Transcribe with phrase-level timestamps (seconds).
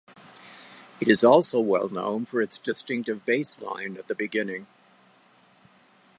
[0.99, 4.65] It is also well known for its distinctive bass line at the beginning.